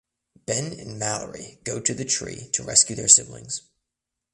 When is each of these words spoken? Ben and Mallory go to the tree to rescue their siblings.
Ben 0.47 0.73
and 0.79 0.97
Mallory 0.97 1.59
go 1.63 1.79
to 1.79 1.93
the 1.93 2.05
tree 2.05 2.49
to 2.53 2.63
rescue 2.63 2.95
their 2.95 3.07
siblings. 3.07 3.61